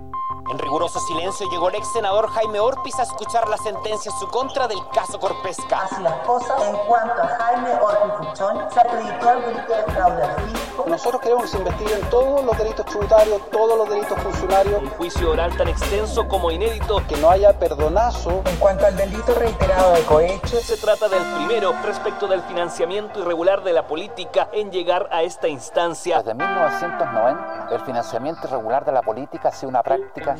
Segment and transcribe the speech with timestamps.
[0.00, 0.29] Thank you.
[0.50, 4.26] En riguroso silencio llegó el ex senador Jaime Orpiz a escuchar la sentencia en su
[4.26, 5.82] contra del caso Corpesca.
[5.82, 10.22] Así las cosas, en cuanto a Jaime Orpiz Fuchón, se acreditó el delito de fraude
[10.24, 10.84] al fisco.
[10.88, 14.82] Nosotros queremos que se investiguen todos los delitos tributarios, todos los delitos funcionarios.
[14.82, 17.00] Un juicio oral tan extenso como inédito.
[17.06, 18.42] Que no haya perdonazo.
[18.44, 20.56] En cuanto al delito reiterado de cohecho.
[20.56, 25.46] Se trata del primero respecto del financiamiento irregular de la política en llegar a esta
[25.46, 26.18] instancia.
[26.18, 30.39] Desde 1990, el financiamiento irregular de la política ha sido una práctica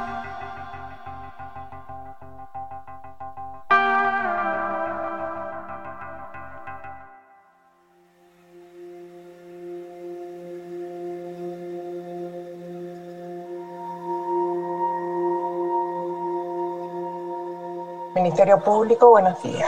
[18.21, 19.67] Ministerio Público, buenos días.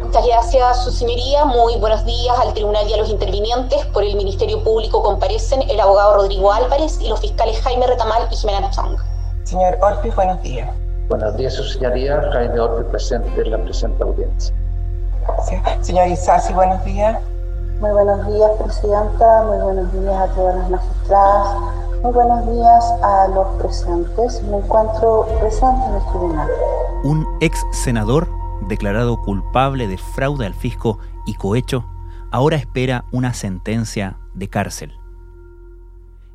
[0.00, 1.44] Muchas gracias, su señoría.
[1.44, 3.86] Muy buenos días al tribunal y a los intervinientes.
[3.86, 8.36] Por el Ministerio Público comparecen el abogado Rodrigo Álvarez y los fiscales Jaime Retamal y
[8.36, 8.96] Jimena Chang.
[9.44, 10.68] Señor Orpiz, buenos días.
[11.08, 12.20] Buenos días, su señoría.
[12.32, 14.52] Jaime Orpiz presente en la presente audiencia.
[15.28, 15.86] Gracias.
[15.86, 17.20] Señor Isasi, buenos días.
[17.80, 19.42] Muy buenos días, Presidenta.
[19.44, 21.56] Muy buenos días a todas las magistradas.
[22.02, 24.42] Muy buenos días a los presentes.
[24.42, 26.48] Me encuentro presente en el tribunal.
[27.06, 28.28] Un ex senador
[28.66, 31.86] declarado culpable de fraude al fisco y cohecho
[32.32, 34.90] ahora espera una sentencia de cárcel.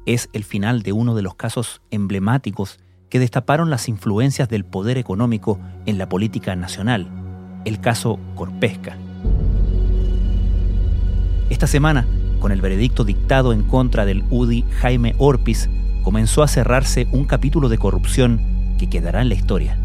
[0.05, 4.97] Es el final de uno de los casos emblemáticos que destaparon las influencias del poder
[4.97, 7.09] económico en la política nacional,
[7.65, 8.95] el caso Corpesca.
[11.49, 12.07] Esta semana,
[12.39, 15.69] con el veredicto dictado en contra del UDI Jaime Orpiz,
[16.01, 18.39] comenzó a cerrarse un capítulo de corrupción
[18.79, 19.80] que quedará en la historia.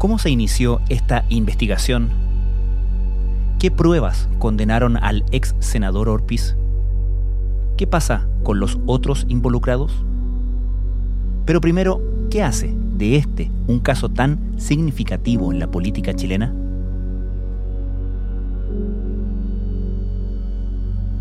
[0.00, 2.08] ¿Cómo se inició esta investigación?
[3.58, 6.56] ¿Qué pruebas condenaron al ex senador Orpiz?
[7.76, 9.92] ¿Qué pasa con los otros involucrados?
[11.44, 16.54] Pero primero, ¿qué hace de este un caso tan significativo en la política chilena?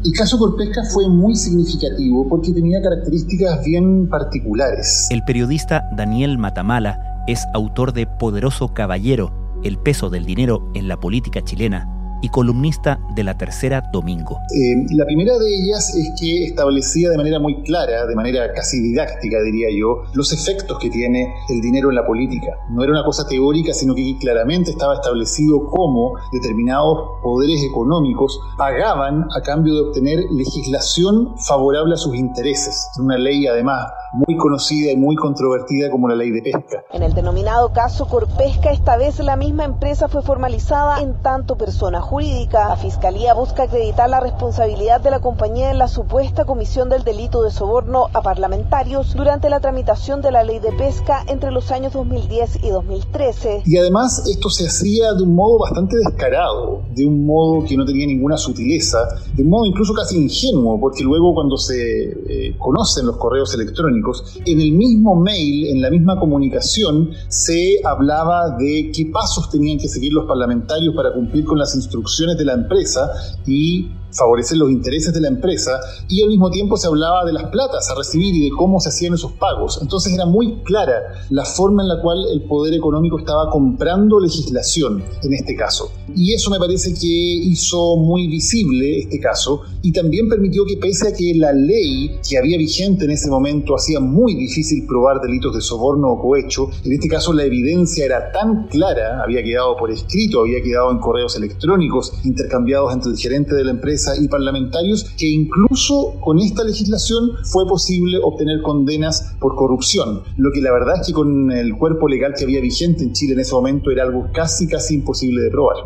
[0.05, 5.09] El caso Corpesca fue muy significativo porque tenía características bien particulares.
[5.09, 9.31] El periodista Daniel Matamala es autor de Poderoso Caballero,
[9.63, 11.87] El peso del dinero en la política chilena,
[12.23, 14.39] y columnista de la tercera domingo.
[14.49, 18.81] Eh, la primera de ellas es que establecía de manera muy clara, de manera casi
[18.81, 22.57] didáctica diría yo, los efectos que tiene el dinero en la política.
[22.71, 29.27] No era una cosa teórica, sino que claramente estaba establecido cómo determinados poderes económicos pagaban
[29.37, 32.89] a cambio de obtener legislación favorable a sus intereses.
[32.97, 36.83] Una ley además muy conocida y muy controvertida como la ley de pesca.
[36.91, 42.01] En el denominado caso Corpesca, esta vez la misma empresa fue formalizada en tanto persona
[42.01, 42.69] jurídica.
[42.69, 47.43] La Fiscalía busca acreditar la responsabilidad de la compañía en la supuesta comisión del delito
[47.43, 51.93] de soborno a parlamentarios durante la tramitación de la ley de pesca entre los años
[51.93, 53.63] 2010 y 2013.
[53.65, 57.85] Y además esto se hacía de un modo bastante descarado, de un modo que no
[57.85, 58.99] tenía ninguna sutileza,
[59.33, 63.98] de un modo incluso casi ingenuo, porque luego cuando se eh, conocen los correos electrónicos,
[64.45, 69.87] en el mismo mail, en la misma comunicación, se hablaba de qué pasos tenían que
[69.87, 73.11] seguir los parlamentarios para cumplir con las instrucciones de la empresa
[73.45, 77.45] y favorecer los intereses de la empresa y al mismo tiempo se hablaba de las
[77.45, 79.79] platas a recibir y de cómo se hacían esos pagos.
[79.81, 85.03] Entonces era muy clara la forma en la cual el poder económico estaba comprando legislación
[85.23, 85.91] en este caso.
[86.15, 91.09] Y eso me parece que hizo muy visible este caso y también permitió que pese
[91.09, 95.55] a que la ley que había vigente en ese momento hacía muy difícil probar delitos
[95.55, 99.91] de soborno o cohecho, en este caso la evidencia era tan clara, había quedado por
[99.91, 105.05] escrito, había quedado en correos electrónicos intercambiados entre el gerente de la empresa y parlamentarios
[105.17, 111.01] que incluso con esta legislación fue posible obtener condenas por corrupción, lo que la verdad
[111.01, 114.03] es que con el cuerpo legal que había vigente en Chile en ese momento era
[114.03, 115.77] algo casi casi imposible de probar.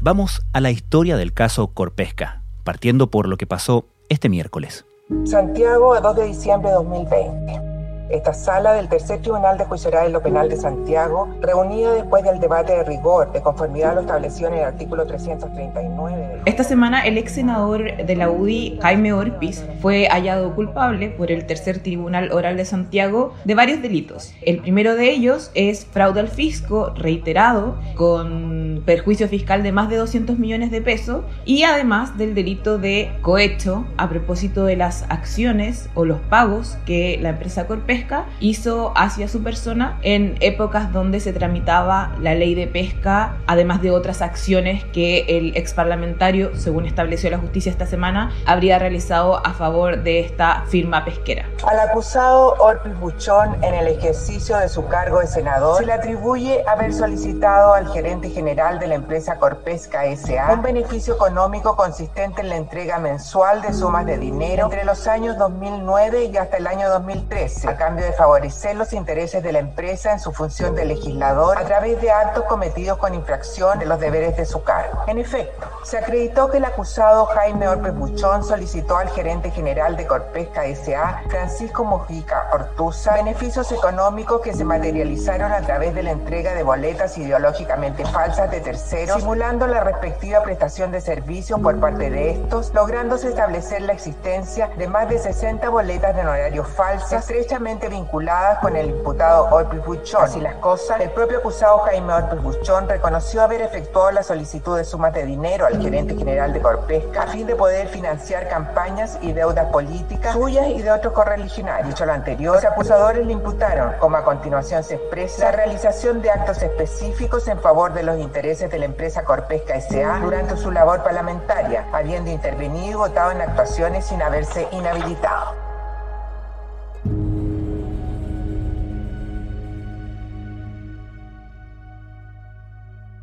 [0.00, 4.84] Vamos a la historia del caso Corpesca, partiendo por lo que pasó este miércoles.
[5.24, 7.67] Santiago, 2 de diciembre de 2020.
[8.10, 12.24] Esta sala del tercer tribunal de juicio oral en lo penal de Santiago, reunida después
[12.24, 16.40] del debate de rigor de conformidad a lo establecido en el artículo 339.
[16.46, 21.44] Esta semana el ex senador de la UDI, Jaime Orpiz, fue hallado culpable por el
[21.44, 24.32] tercer tribunal oral de Santiago de varios delitos.
[24.40, 29.96] El primero de ellos es fraude al fisco reiterado con perjuicio fiscal de más de
[29.96, 35.90] 200 millones de pesos y además del delito de cohecho a propósito de las acciones
[35.94, 37.66] o los pagos que la empresa
[37.98, 43.82] Corpesca hizo hacia su persona en épocas donde se tramitaba la ley de pesca, además
[43.82, 49.44] de otras acciones que el ex parlamentario, según estableció la justicia esta semana, habría realizado
[49.44, 51.46] a favor de esta firma pesquera.
[51.66, 56.62] Al acusado Orpis Buchón, en el ejercicio de su cargo de senador, se le atribuye
[56.66, 60.52] haber solicitado al gerente general de la empresa Corpesca S.A.
[60.52, 65.36] un beneficio económico consistente en la entrega mensual de sumas de dinero entre los años
[65.38, 70.12] 2009 y hasta el año 2013, a cambio de favorecer los intereses de la empresa
[70.12, 74.36] en su función de legislador a través de actos cometidos con infracción de los deberes
[74.36, 75.04] de su cargo.
[75.06, 80.06] En efecto, se acreditó que el acusado Jaime Orpes Buchón solicitó al gerente general de
[80.06, 86.52] Corpesca S.A., Francisco Mojica Ortuza, beneficios económicos que se materializaron a través de la entrega
[86.52, 92.32] de boletas ideológicamente falsas de terceros, simulando la respectiva prestación de servicios por parte de
[92.32, 98.58] estos, lográndose establecer la existencia de más de 60 boletas de honorarios falsas estrechamente vinculadas
[98.58, 100.24] con el imputado Orpis Buchón.
[100.24, 104.84] Así las cosas, el propio acusado Jaime Orpis Buchón reconoció haber efectuado la solicitud de
[104.84, 109.32] sumas de dinero al gerente general de Corpesca a fin de poder financiar campañas y
[109.32, 111.88] deudas políticas suyas y de otros correligionarios.
[111.88, 116.30] Dicho lo anterior, los acusadores le imputaron, como a continuación se expresa, la realización de
[116.30, 120.20] actos específicos en favor de los intereses de la empresa Corpesca S.A.
[120.20, 125.57] durante su labor parlamentaria, habiendo intervenido y votado en actuaciones sin haberse inhabilitado.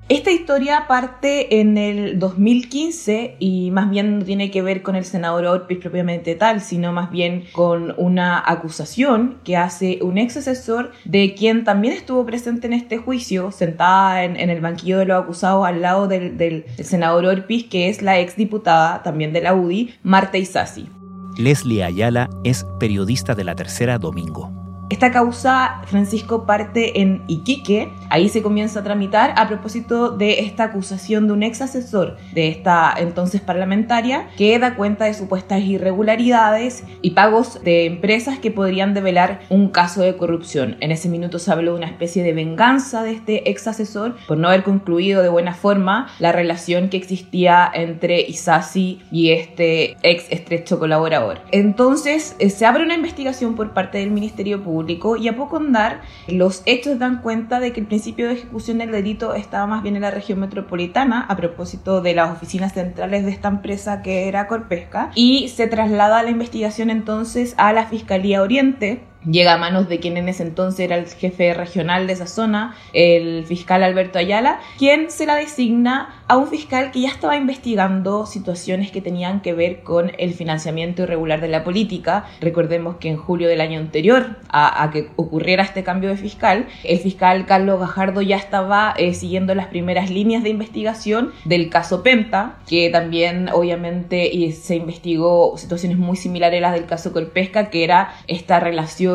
[0.08, 5.04] Esta historia parte en el 2015 y más bien no tiene que ver con el
[5.04, 10.92] senador Orpiz propiamente tal, sino más bien con una acusación que hace un ex asesor
[11.06, 15.66] de quien también estuvo presente en este juicio, sentada en, el banquillo de los acusados
[15.66, 19.96] al lado del, del, senador Orpiz, que es la ex diputada también de la UDI,
[20.04, 20.88] Marta Isasi.
[21.36, 24.55] Leslie Ayala es periodista de la tercera Domingo.
[24.88, 27.92] Esta causa, Francisco, parte en Iquique.
[28.12, 32.50] Ahí se comienza a tramitar a propósito de esta acusación de un ex asesor de
[32.50, 38.94] esta entonces parlamentaria que da cuenta de supuestas irregularidades y pagos de empresas que podrían
[38.94, 40.78] develar un caso de corrupción.
[40.82, 44.38] En ese minuto se habló de una especie de venganza de este ex asesor por
[44.38, 50.26] no haber concluido de buena forma la relación que existía entre Isasi y este ex
[50.30, 51.40] estrecho colaborador.
[51.52, 54.75] Entonces eh, se abre una investigación por parte del Ministerio Público
[55.18, 58.92] y a poco andar los hechos dan cuenta de que el principio de ejecución del
[58.92, 63.32] delito estaba más bien en la región metropolitana a propósito de las oficinas centrales de
[63.32, 69.04] esta empresa que era Corpesca y se traslada la investigación entonces a la Fiscalía Oriente
[69.30, 72.76] llega a manos de quien en ese entonces era el jefe regional de esa zona,
[72.94, 78.26] el fiscal Alberto Ayala, quien se la designa a un fiscal que ya estaba investigando
[78.26, 82.26] situaciones que tenían que ver con el financiamiento irregular de la política.
[82.42, 87.00] Recordemos que en julio del año anterior a, que ocurriera este cambio de fiscal, el
[87.00, 92.58] fiscal Carlos Gajardo ya estaba eh, siguiendo las primeras líneas de investigación del caso Penta,
[92.68, 98.16] que también obviamente se investigó situaciones muy similares a las del caso Colpesca, que era
[98.28, 99.15] esta relación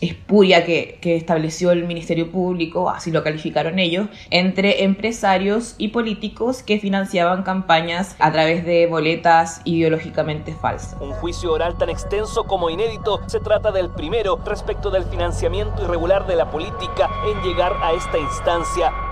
[0.00, 6.62] espuria que, que, estableció el Ministerio Público, así lo calificaron ellos, entre empresarios y políticos
[6.62, 10.96] que financiaban campañas a través de boletas ideológicamente falsas.
[11.00, 16.26] Un juicio oral tan extenso como inédito se trata del primero respecto del financiamiento irregular
[16.26, 19.09] de la política en llegar a esta instancia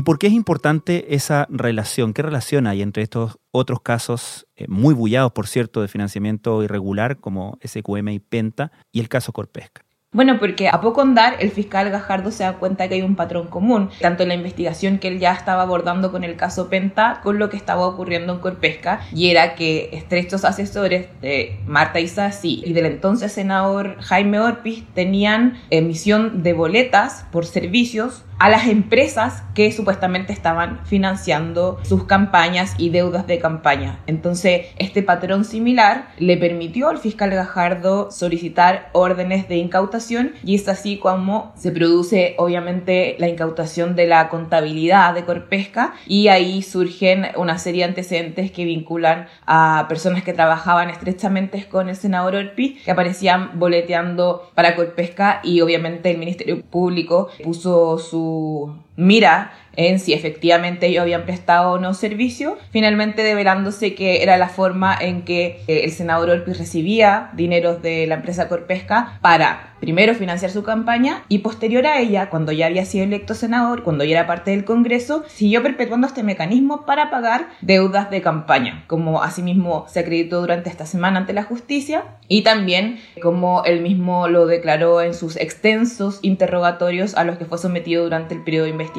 [0.00, 2.14] ¿Y por qué es importante esa relación?
[2.14, 7.18] ¿Qué relación hay entre estos otros casos, eh, muy bullados, por cierto, de financiamiento irregular,
[7.18, 9.82] como SQM y Penta, y el caso Corpesca?
[10.12, 13.48] Bueno, porque a poco andar el fiscal Gajardo se da cuenta que hay un patrón
[13.48, 17.38] común, tanto en la investigación que él ya estaba abordando con el caso Penta, con
[17.38, 22.72] lo que estaba ocurriendo en Corpesca, y era que estrechos asesores de Marta Isasi y
[22.72, 29.70] del entonces senador Jaime Orpiz tenían emisión de boletas por servicios a las empresas que
[29.70, 33.98] supuestamente estaban financiando sus campañas y deudas de campaña.
[34.06, 40.66] Entonces, este patrón similar le permitió al fiscal Gajardo solicitar órdenes de incautación y es
[40.68, 47.26] así como se produce obviamente la incautación de la contabilidad de Corpesca y ahí surgen
[47.36, 52.76] una serie de antecedentes que vinculan a personas que trabajaban estrechamente con el senador Orpi
[52.76, 59.98] que aparecían boleteando para Corpesca y obviamente el Ministerio Público puso su to mira en
[59.98, 65.22] si efectivamente ellos habían prestado o no servicio, finalmente develándose que era la forma en
[65.22, 70.62] que eh, el senador Orpiz recibía dineros de la empresa Corpesca para primero financiar su
[70.62, 74.50] campaña y posterior a ella, cuando ya había sido electo senador, cuando ya era parte
[74.50, 80.40] del Congreso, siguió perpetuando este mecanismo para pagar deudas de campaña, como asimismo se acreditó
[80.40, 85.36] durante esta semana ante la justicia y también como él mismo lo declaró en sus
[85.36, 88.89] extensos interrogatorios a los que fue sometido durante el periodo de investigación.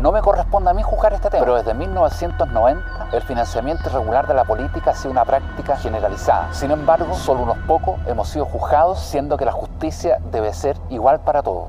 [0.00, 4.34] No me corresponde a mí juzgar este tema, pero desde 1990 el financiamiento irregular de
[4.34, 6.52] la política ha sido una práctica generalizada.
[6.52, 11.20] Sin embargo, solo unos pocos hemos sido juzgados, siendo que la justicia debe ser igual
[11.20, 11.68] para todos.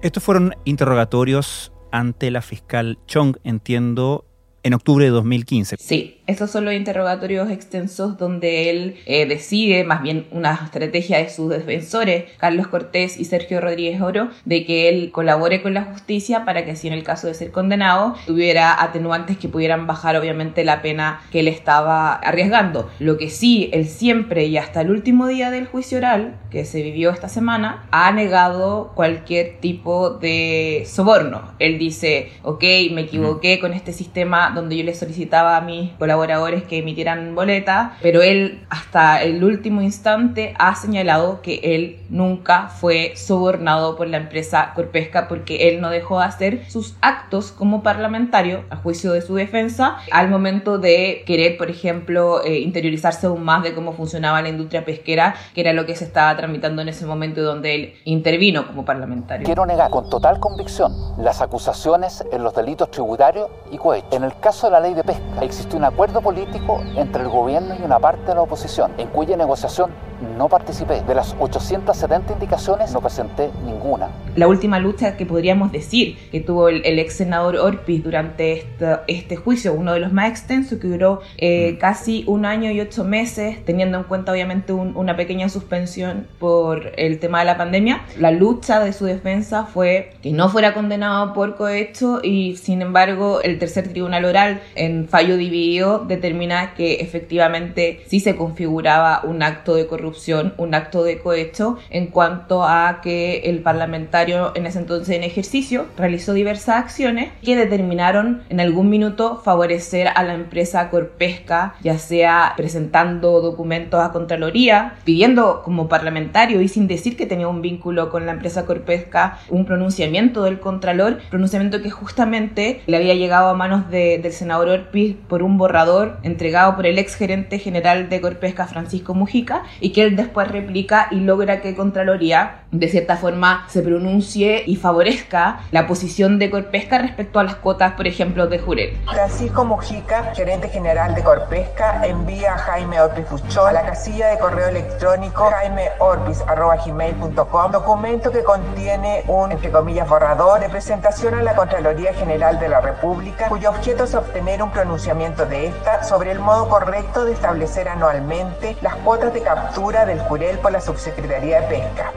[0.00, 4.24] Estos fueron interrogatorios ante la fiscal Chong, entiendo,
[4.62, 5.76] en octubre de 2015.
[5.78, 11.30] Sí, estos son los interrogatorios extensos donde él eh, decide, más bien una estrategia de
[11.30, 16.44] sus defensores, Carlos Cortés y Sergio Rodríguez Oro, de que él colabore con la justicia
[16.44, 20.64] para que si en el caso de ser condenado tuviera atenuantes que pudieran bajar obviamente
[20.64, 22.90] la pena que él estaba arriesgando.
[22.98, 26.82] Lo que sí, él siempre y hasta el último día del juicio oral, que se
[26.82, 31.52] vivió esta semana, ha negado cualquier tipo de soborno.
[31.58, 32.62] Él dice, ok,
[32.92, 37.96] me equivoqué con este sistema donde yo le solicitaba a mis colaboradores que emitieran boleta,
[38.02, 44.18] pero él hasta el último instante ha señalado que él nunca fue sobornado por la
[44.18, 49.22] empresa Corpesca porque él no dejó de hacer sus actos como parlamentario, a juicio de
[49.22, 54.42] su defensa, al momento de querer, por ejemplo, eh, interiorizarse aún más de cómo funcionaba
[54.42, 57.94] la industria pesquera, que era lo que se estaba tramitando en ese momento donde él
[58.04, 59.44] intervino como parlamentario.
[59.44, 64.06] Quiero negar con total convicción las acusaciones en los delitos tributarios y cohecho.
[64.12, 67.74] En el caso de la ley de pesca existe un acuerdo político entre el gobierno
[67.74, 69.90] y una parte de la oposición, en cuya negociación
[70.36, 71.02] no participé.
[71.02, 74.08] De las 870 indicaciones no presenté ninguna.
[74.36, 78.66] La última lucha que podríamos decir que tuvo el, ex senador Orpiz durante
[79.06, 81.78] este, juicio, uno de los más extensos, que duró eh, mm.
[81.78, 87.18] casi un año y ocho meses, teniendo en cuenta obviamente una pequeña suspensión por el
[87.18, 88.02] tema de la pandemia.
[88.18, 93.40] La lucha de su defensa fue que no fuera condenado por cohecho y sin embargo
[93.42, 99.74] el tercer tribunal oral en fallo dividido determina que efectivamente sí se configuraba un acto
[99.74, 105.14] de corrupción un acto de cohecho en cuanto a que el parlamentario en ese entonces
[105.14, 111.74] en ejercicio realizó diversas acciones que determinaron en algún minuto favorecer a la empresa Corpesca,
[111.82, 117.60] ya sea presentando documentos a Contraloría, pidiendo como parlamentario y sin decir que tenía un
[117.60, 123.48] vínculo con la empresa Corpesca un pronunciamiento del Contralor, pronunciamiento que justamente le había llegado
[123.48, 128.20] a manos del senador Orpiz por un borrador entregado por el ex gerente general de
[128.22, 133.16] Corpesca, Francisco Mujica, y que que él después replica y logra que Contraloría de cierta
[133.16, 138.46] forma se pronuncie y favorezca la posición de Corpesca respecto a las cuotas, por ejemplo,
[138.46, 138.96] de Jurel.
[139.06, 144.38] Francisco Mujica, gerente general de Corpesca, envía a Jaime Orpiz Fuchón a la casilla de
[144.38, 152.14] correo electrónico jaimeorpiz.gmail.com documento que contiene un, entre comillas, borrador de presentación a la Contraloría
[152.14, 156.68] General de la República, cuyo objeto es obtener un pronunciamiento de esta sobre el modo
[156.68, 162.12] correcto de establecer anualmente las cuotas de captura del Jurel por la Subsecretaría de Pesca.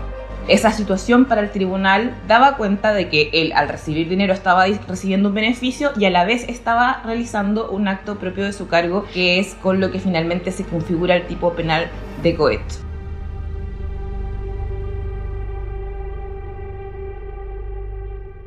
[0.50, 5.30] Esa situación para el tribunal daba cuenta de que él al recibir dinero estaba recibiendo
[5.30, 9.40] un beneficio y a la vez estaba realizando un acto propio de su cargo, que
[9.40, 11.88] es con lo que finalmente se configura el tipo penal
[12.22, 12.80] de cohecho.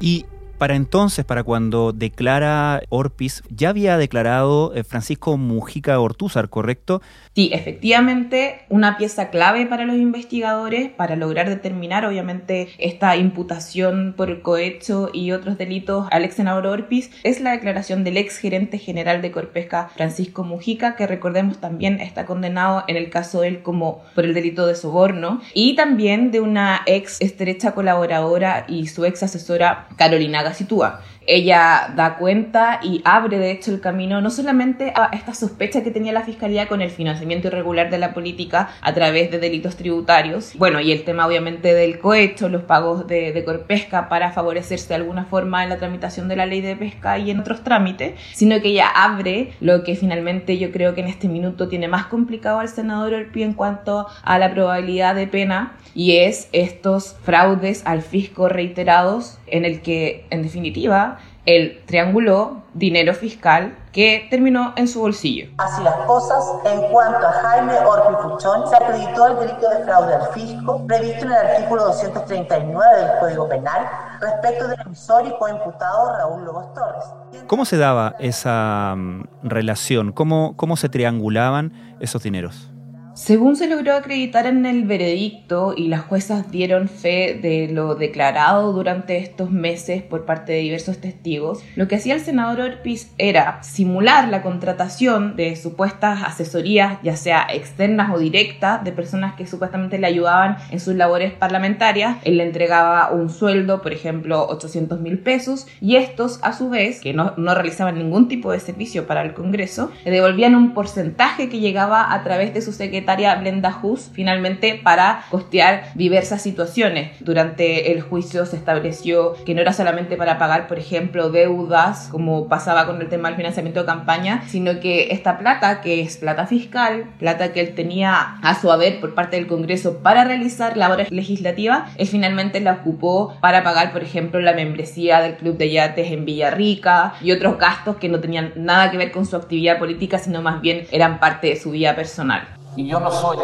[0.00, 0.26] Y
[0.58, 7.02] para entonces, para cuando declara Orpiz, ya había declarado eh, Francisco Mujica Ortúzar, ¿correcto?
[7.34, 14.42] Sí, efectivamente, una pieza clave para los investigadores para lograr determinar, obviamente, esta imputación por
[14.42, 19.20] cohecho y otros delitos al ex senador Orpiz es la declaración del ex gerente general
[19.22, 24.02] de Corpesca, Francisco Mujica, que recordemos también está condenado en el caso de él como
[24.14, 29.22] por el delito de soborno, y también de una ex estrecha colaboradora y su ex
[29.22, 31.00] asesora Carolina Gacitúa.
[31.26, 35.90] ella da cuenta y abre de hecho el camino no solamente a esta sospecha que
[35.90, 40.52] tenía la Fiscalía con el financiamiento irregular de la política a través de delitos tributarios,
[40.56, 44.94] bueno, y el tema obviamente del cohecho, los pagos de, de Corpesca para favorecerse de
[44.96, 48.60] alguna forma en la tramitación de la ley de pesca y en otros trámites, sino
[48.60, 52.60] que ella abre lo que finalmente yo creo que en este minuto tiene más complicado
[52.60, 58.02] al senador Orpi en cuanto a la probabilidad de pena y es estos fraudes al
[58.02, 65.00] fisco reiterados en el que en definitiva él trianguló dinero fiscal que terminó en su
[65.00, 65.46] bolsillo.
[65.58, 70.14] Así las cosas, en cuanto a Jaime Orpi Fuchón, se acreditó el delito de fraude
[70.14, 73.88] al fisco previsto en el artículo 239 del Código Penal
[74.20, 77.04] respecto del emisor y coimputado Raúl Lobos Torres.
[77.46, 80.10] ¿Cómo se daba esa um, relación?
[80.10, 82.73] ¿Cómo, ¿Cómo se triangulaban esos dineros?
[83.14, 88.72] Según se logró acreditar en el veredicto y las juezas dieron fe de lo declarado
[88.72, 93.62] durante estos meses por parte de diversos testigos, lo que hacía el senador Orpiz era
[93.62, 99.98] simular la contratación de supuestas asesorías, ya sea externas o directas, de personas que supuestamente
[99.98, 102.16] le ayudaban en sus labores parlamentarias.
[102.24, 107.00] Él le entregaba un sueldo, por ejemplo, 800 mil pesos, y estos, a su vez,
[107.00, 111.48] que no, no realizaban ningún tipo de servicio para el Congreso, le devolvían un porcentaje
[111.48, 113.03] que llegaba a través de su secretario
[113.40, 117.12] Blenda Hus finalmente para costear diversas situaciones.
[117.20, 122.48] Durante el juicio se estableció que no era solamente para pagar, por ejemplo, deudas, como
[122.48, 126.46] pasaba con el tema del financiamiento de campaña, sino que esta plata, que es plata
[126.46, 131.10] fiscal, plata que él tenía a su haber por parte del Congreso para realizar labores
[131.10, 136.10] legislativas, él finalmente la ocupó para pagar, por ejemplo, la membresía del Club de Yates
[136.10, 140.18] en Villarrica y otros gastos que no tenían nada que ver con su actividad política,
[140.18, 142.46] sino más bien eran parte de su vida personal.
[142.76, 143.38] Y yo no soy,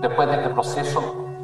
[0.00, 1.00] después de este proceso,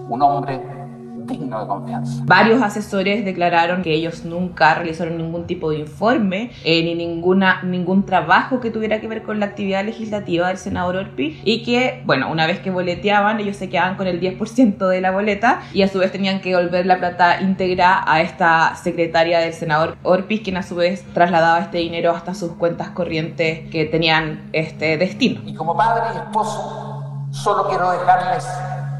[0.09, 0.82] un hombre
[1.27, 2.23] digno de confianza.
[2.25, 8.05] Varios asesores declararon que ellos nunca realizaron ningún tipo de informe eh, ni ninguna, ningún
[8.07, 12.31] trabajo que tuviera que ver con la actividad legislativa del senador Orpi y que, bueno,
[12.31, 15.89] una vez que boleteaban, ellos se quedaban con el 10% de la boleta y a
[15.89, 20.57] su vez tenían que devolver la plata íntegra a esta secretaria del senador Orpi, quien
[20.57, 25.41] a su vez trasladaba este dinero hasta sus cuentas corrientes que tenían este destino.
[25.47, 28.47] Y como padre y esposo, solo quiero dejarles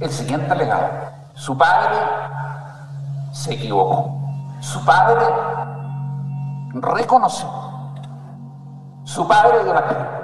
[0.01, 1.12] el siguiente legado.
[1.43, 1.99] Su padre
[3.33, 4.15] se equivocó.
[4.61, 5.27] Su padre
[6.75, 7.49] reconoció.
[9.03, 10.22] Su padre dio la cara.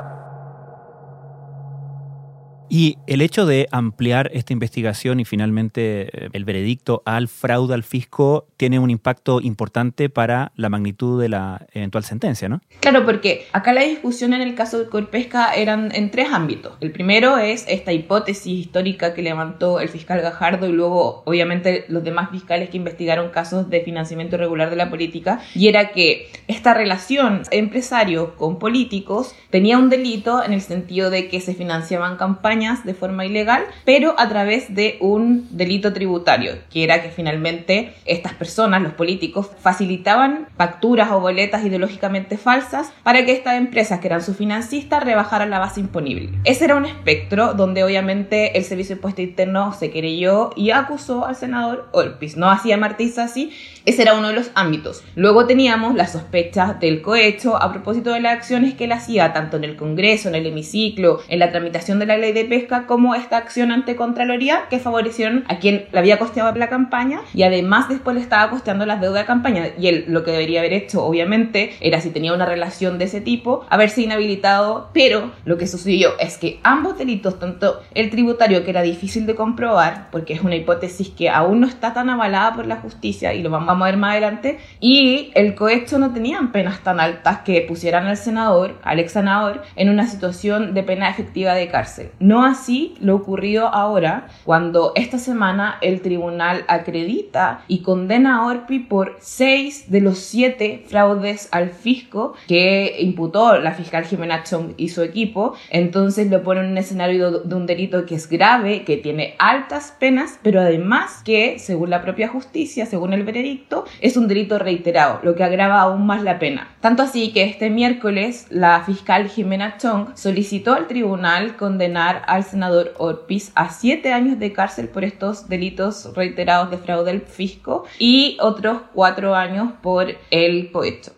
[2.70, 7.82] Y el hecho de ampliar esta investigación y finalmente eh, el veredicto al fraude al
[7.82, 12.60] fisco tiene un impacto importante para la magnitud de la eventual sentencia, ¿no?
[12.80, 16.76] Claro, porque acá la discusión en el caso de Corpesca eran en tres ámbitos.
[16.80, 22.04] El primero es esta hipótesis histórica que levantó el fiscal Gajardo y luego, obviamente, los
[22.04, 26.74] demás fiscales que investigaron casos de financiamiento irregular de la política, y era que esta
[26.74, 32.57] relación empresario con políticos tenía un delito en el sentido de que se financiaban campañas
[32.58, 38.32] de forma ilegal, pero a través de un delito tributario, que era que finalmente estas
[38.32, 44.22] personas, los políticos, facilitaban facturas o boletas ideológicamente falsas para que estas empresas, que eran
[44.22, 46.30] sus financistas, rebajaran la base imponible.
[46.42, 51.26] Ese era un espectro donde obviamente el Servicio de Impuesto Interno se querelló y acusó
[51.26, 52.36] al senador Olpis.
[52.36, 53.52] No hacía Martí así,
[53.84, 55.04] ese era uno de los ámbitos.
[55.14, 59.56] Luego teníamos las sospechas del cohecho a propósito de las acciones que él hacía tanto
[59.56, 63.14] en el Congreso, en el hemiciclo, en la tramitación de la ley de pesca, como
[63.14, 67.88] esta acción ante Contraloría que favorecieron a quien le había costeado la campaña y además
[67.88, 69.68] después le estaba costeando las deudas de campaña.
[69.78, 73.20] Y él lo que debería haber hecho, obviamente, era si tenía una relación de ese
[73.20, 78.70] tipo, haberse inhabilitado, pero lo que sucedió es que ambos delitos, tanto el tributario que
[78.70, 82.66] era difícil de comprobar, porque es una hipótesis que aún no está tan avalada por
[82.66, 86.80] la justicia y lo vamos a ver más adelante, y el cohecho no tenían penas
[86.80, 91.54] tan altas que pusieran al senador, al ex senador, en una situación de pena efectiva
[91.54, 92.10] de cárcel.
[92.18, 98.78] No así lo ocurrido ahora, cuando esta semana el tribunal acredita y condena a Orpi
[98.80, 104.88] por seis de los siete fraudes al fisco que imputó la fiscal Jimena Chong y
[104.88, 105.54] su equipo.
[105.70, 109.94] Entonces lo pone en un escenario de un delito que es grave, que tiene altas
[109.98, 115.20] penas, pero además que, según la propia justicia, según el veredicto, es un delito reiterado,
[115.22, 116.76] lo que agrava aún más la pena.
[116.80, 122.94] Tanto así que este miércoles la fiscal Jimena Chong solicitó al tribunal condenar al senador
[122.98, 128.36] Orpiz a siete años de cárcel por estos delitos reiterados de fraude al fisco y
[128.40, 131.12] otros cuatro años por el cohecho.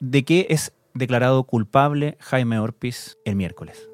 [0.00, 3.88] ¿De qué es declarado culpable Jaime Orpiz el miércoles?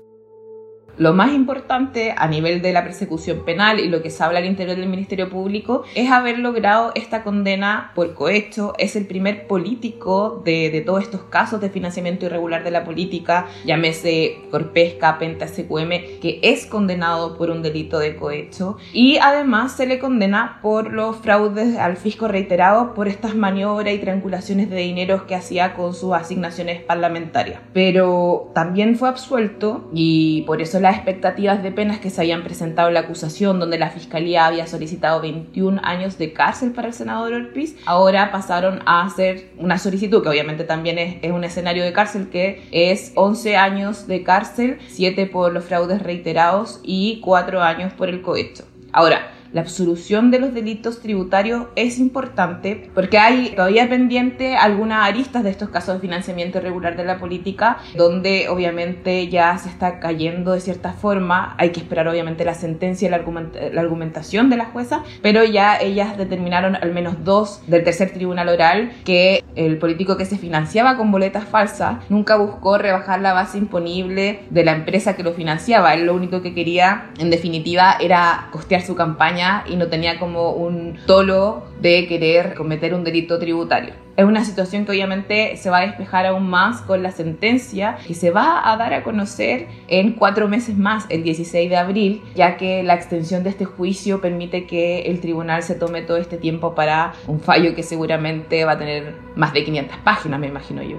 [1.01, 4.45] Lo más importante a nivel de la persecución penal y lo que se habla al
[4.45, 8.75] interior del Ministerio Público es haber logrado esta condena por cohecho.
[8.77, 13.47] Es el primer político de, de todos estos casos de financiamiento irregular de la política,
[13.65, 18.77] llámese Corpesca, Penta, SQM, que es condenado por un delito de cohecho.
[18.93, 23.99] Y además se le condena por los fraudes al fisco reiterados por estas maniobras y
[24.01, 27.63] triangulaciones de dinero que hacía con sus asignaciones parlamentarias.
[27.73, 32.89] Pero también fue absuelto y por eso las expectativas de penas que se habían presentado
[32.89, 37.33] en la acusación, donde la fiscalía había solicitado 21 años de cárcel para el senador
[37.33, 42.29] Orpiz, ahora pasaron a hacer una solicitud que obviamente también es, un escenario de cárcel
[42.29, 48.09] que es 11 años de cárcel, 7 por los fraudes reiterados y 4 años por
[48.09, 48.65] el cohecho.
[48.91, 55.43] Ahora, la absolución de los delitos tributarios es importante porque hay todavía pendiente algunas aristas
[55.43, 60.53] de estos casos de financiamiento irregular de la política donde obviamente ya se está cayendo
[60.53, 61.55] de cierta forma.
[61.59, 66.17] Hay que esperar obviamente la sentencia y la, argumentación de la jueza, pero ya ellas
[66.17, 71.11] determinaron al menos dos del tercer tribunal oral que el político que se financiaba con
[71.11, 75.95] boletas falsas nunca buscó rebajar la base imponible de la empresa que lo financiaba.
[75.95, 80.53] Él lo único que quería en definitiva era costear su campaña y no tenía como
[80.53, 83.95] un tolo de querer cometer un delito tributario.
[84.17, 88.15] Es una situación que obviamente se va a despejar aún más con la sentencia que
[88.15, 92.57] se va a dar a conocer en cuatro meses más, el 16 de abril, ya
[92.59, 96.75] que la extensión de este juicio permite que el tribunal se tome todo este tiempo
[96.75, 100.99] para un fallo que seguramente va a tener más de 500 páginas, me imagino yo.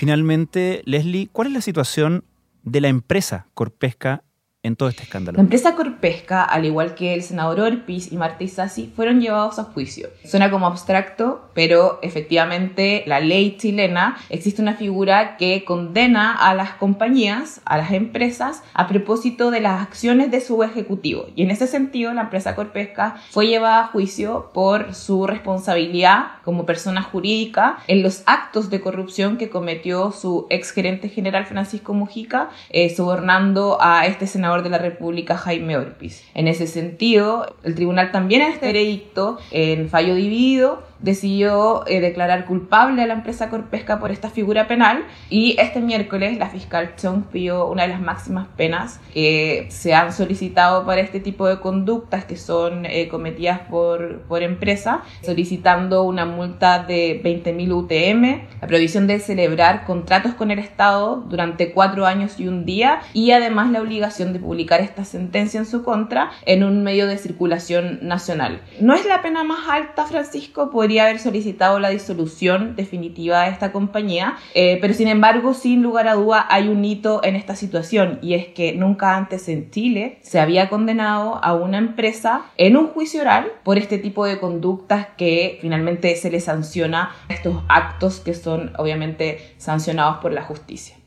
[0.00, 2.24] Finalmente, Leslie, ¿cuál es la situación
[2.62, 4.24] de la empresa Corpesca
[4.62, 5.36] en todo este escándalo.
[5.36, 9.64] La empresa Corpesca, al igual que el senador Orpiz y Marta Isasi, fueron llevados a
[9.64, 10.10] juicio.
[10.24, 16.72] Suena como abstracto, pero efectivamente la ley chilena existe una figura que condena a las
[16.74, 21.26] compañías, a las empresas, a propósito de las acciones de su ejecutivo.
[21.34, 26.66] Y en ese sentido, la empresa Corpesca fue llevada a juicio por su responsabilidad como
[26.66, 32.50] persona jurídica en los actos de corrupción que cometió su ex gerente general Francisco Mujica,
[32.68, 36.24] eh, sobornando a este senador de la República, Jaime Orpiz.
[36.34, 42.44] En ese sentido, el tribunal también en este veredicto, en fallo dividido, decidió eh, declarar
[42.44, 47.24] culpable a la empresa Corpesca por esta figura penal y este miércoles la fiscal Chong
[47.24, 52.24] pidió una de las máximas penas que se han solicitado para este tipo de conductas
[52.24, 59.06] que son eh, cometidas por, por empresa, solicitando una multa de 20.000 UTM, la prohibición
[59.06, 63.80] de celebrar contratos con el Estado durante cuatro años y un día y además la
[63.80, 68.60] obligación de publicar esta sentencia en su contra en un medio de circulación nacional.
[68.80, 73.72] No es la pena más alta, Francisco, por haber solicitado la disolución definitiva de esta
[73.72, 78.18] compañía, eh, pero sin embargo, sin lugar a duda, hay un hito en esta situación
[78.22, 82.88] y es que nunca antes en Chile se había condenado a una empresa en un
[82.88, 88.34] juicio oral por este tipo de conductas que finalmente se le sanciona estos actos que
[88.34, 90.99] son obviamente sancionados por la justicia.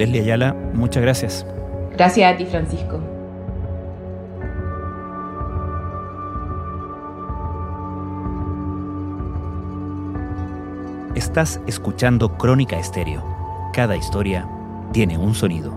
[0.00, 1.46] Leslie Ayala, muchas gracias.
[1.92, 2.98] Gracias a ti, Francisco.
[11.14, 13.22] Estás escuchando Crónica Estéreo.
[13.74, 14.48] Cada historia
[14.90, 15.76] tiene un sonido.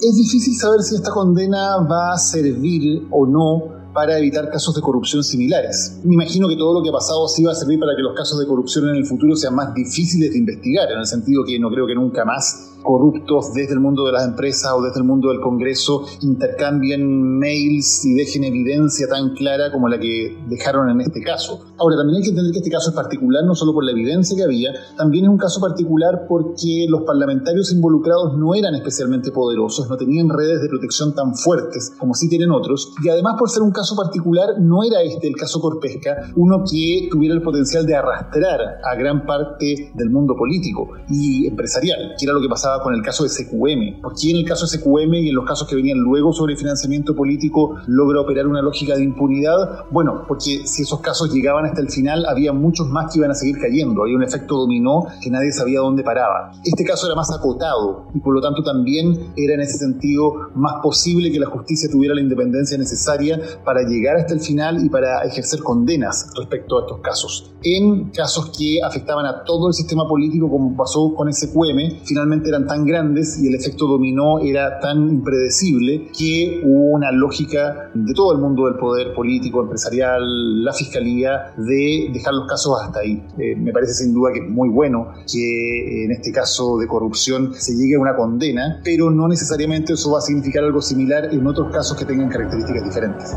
[0.00, 4.80] Es difícil saber si esta condena va a servir o no para evitar casos de
[4.80, 6.00] corrupción similares.
[6.04, 8.14] Me imagino que todo lo que ha pasado sí va a servir para que los
[8.14, 11.58] casos de corrupción en el futuro sean más difíciles de investigar, en el sentido que
[11.58, 15.04] no creo que nunca más corruptos desde el mundo de las empresas o desde el
[15.04, 21.00] mundo del Congreso intercambien mails y dejen evidencia tan clara como la que dejaron en
[21.00, 21.60] este caso.
[21.78, 24.36] Ahora, también hay que entender que este caso es particular no solo por la evidencia
[24.36, 29.88] que había, también es un caso particular porque los parlamentarios involucrados no eran especialmente poderosos,
[29.88, 33.62] no tenían redes de protección tan fuertes como sí tienen otros, y además por ser
[33.62, 37.94] un caso particular no era este el caso Corpesca, uno que tuviera el potencial de
[37.94, 42.94] arrastrar a gran parte del mundo político y empresarial, que era lo que pasaba con
[42.94, 44.00] el caso de SQM.
[44.02, 46.56] ¿Por qué en el caso de SQM y en los casos que venían luego sobre
[46.56, 49.84] financiamiento político logra operar una lógica de impunidad?
[49.90, 53.34] Bueno, porque si esos casos llegaban hasta el final, había muchos más que iban a
[53.34, 54.02] seguir cayendo.
[54.02, 56.52] Había un efecto dominó que nadie sabía dónde paraba.
[56.64, 60.76] Este caso era más acotado y por lo tanto también era en ese sentido más
[60.82, 64.90] posible que la justicia tuviera la independencia necesaria para para llegar hasta el final y
[64.90, 67.54] para ejercer condenas respecto a estos casos.
[67.62, 72.66] En casos que afectaban a todo el sistema político, como pasó con SQM, finalmente eran
[72.66, 78.32] tan grandes y el efecto dominó era tan impredecible que hubo una lógica de todo
[78.32, 83.24] el mundo del poder político, empresarial, la fiscalía, de dejar los casos hasta ahí.
[83.38, 87.54] Eh, me parece sin duda que es muy bueno que en este caso de corrupción
[87.54, 91.46] se llegue a una condena, pero no necesariamente eso va a significar algo similar en
[91.46, 93.36] otros casos que tengan características diferentes.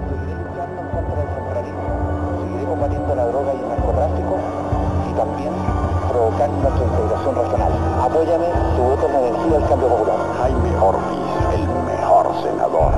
[8.26, 10.18] Tu voto me cambio popular.
[10.40, 12.94] Jaime Ortiz, el mejor senador.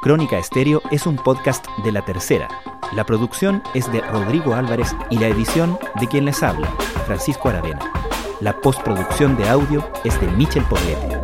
[0.00, 2.48] Crónica Estéreo es un podcast de La Tercera.
[2.94, 6.68] La producción es de Rodrigo Álvarez y la edición de quien les habla,
[7.06, 7.92] Francisco Aravena.
[8.40, 11.23] La postproducción de audio es de Michel Poblete.